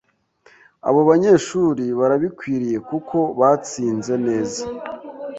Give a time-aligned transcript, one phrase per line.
[0.87, 4.63] Abo banyeshuri barabikwiriye kuko batsinze nezas